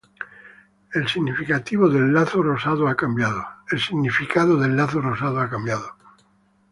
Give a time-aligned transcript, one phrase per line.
[0.95, 3.45] El significado del Lazo Rosado ha cambiado.